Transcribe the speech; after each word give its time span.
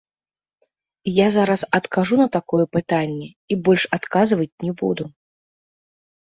Я 1.17 1.27
зараз 1.35 1.61
адкажу 1.77 2.15
на 2.21 2.27
такое 2.37 2.65
пытанне, 2.77 3.29
і 3.53 3.59
больш 3.69 3.83
адказваць 3.99 4.49
не 4.65 4.71
буду. 4.83 5.03